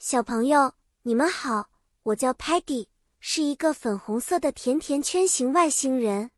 [0.00, 1.70] 小朋友，你们好，
[2.04, 2.86] 我叫 Peggy，
[3.18, 6.30] 是一个粉红色的甜甜圈型外星人。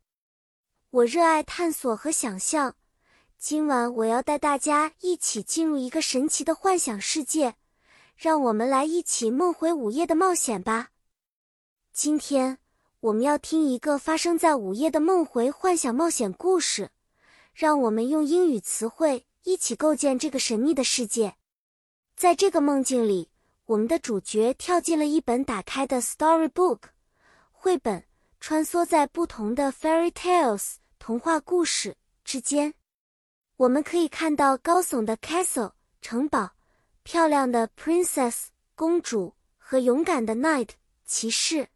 [0.88, 2.74] 我热爱探索和想象。
[3.36, 7.54] 今晚我要带大家一起进入一个神奇的幻想世界，
[8.16, 10.92] 让我们来一起梦回午夜的冒险吧。
[11.92, 12.56] 今天
[13.00, 16.88] 我们要听一个发生在午夜的梦回幻想冒险故事，
[17.52, 21.34] 让我们用英语词汇一起构建这个神秘的世界。
[22.16, 23.28] 在这个梦境里。
[23.70, 26.80] 我们的主角跳进了一本打开的 storybook
[27.52, 28.04] 绘本，
[28.40, 32.74] 穿梭在不同的 fairy tales 童话故事之间。
[33.58, 35.70] 我们可以看到高耸的 castle
[36.02, 36.50] 城堡、
[37.04, 40.70] 漂亮的 princess 公主和勇敢的 knight
[41.04, 41.68] 骑士。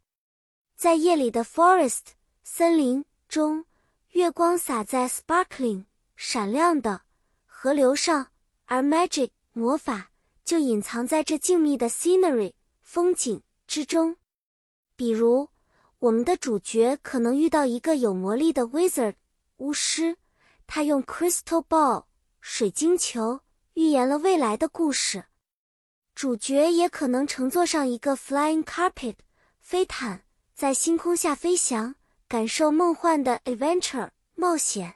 [0.75, 3.67] 在夜里的 forest 森林中，
[4.11, 5.85] 月光洒在 sparkling
[6.17, 7.03] 闪亮的
[7.47, 8.33] 河流上，
[8.65, 10.11] 而 magic 魔法。
[10.45, 14.17] 就隐藏在这静谧的 scenery 风景之中。
[14.95, 15.49] 比如，
[15.99, 19.15] 我们的主角可能遇到一个有魔力的 wizard
[19.57, 20.17] 巫师，
[20.67, 22.05] 他用 crystal ball
[22.41, 23.41] 水晶球
[23.73, 25.25] 预言了未来的故事。
[26.15, 29.17] 主角也可能乘坐上一个 flying carpet
[29.61, 30.23] 飞毯，
[30.55, 31.97] 在星空下飞翔，
[32.29, 34.95] 感受梦幻的 adventure 冒险。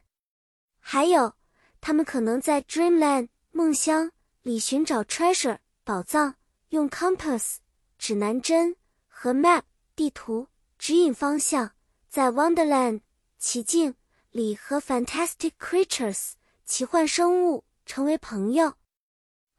[0.79, 1.35] 还有，
[1.81, 4.13] 他们可能在 dreamland 梦乡。
[4.49, 6.37] 里寻找 treasure 宝藏，
[6.71, 7.57] 用 compass
[7.99, 9.61] 指南针和 map
[9.95, 11.73] 地图指引方向，
[12.09, 13.03] 在 Wonderland
[13.37, 13.95] 奇境
[14.31, 16.31] 里和 fantastic creatures
[16.65, 18.73] 奇幻生物成为朋友。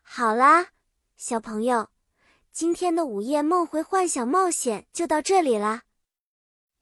[0.02, 0.70] 好啦，
[1.16, 1.90] 小朋友，
[2.52, 5.84] 今天的午夜梦回幻想冒险就到这里啦。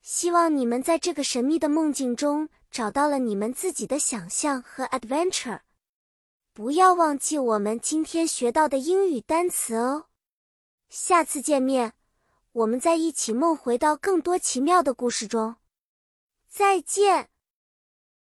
[0.00, 5.60] 希望你们在这个神秘的梦境中找到了你们自己的想象和 adventure。
[6.58, 10.06] 不要忘记我们今天学到的英语单词哦！
[10.88, 11.92] 下次见面，
[12.50, 15.54] 我们再一起梦回到更多奇妙的故事中。
[16.48, 17.30] 再见。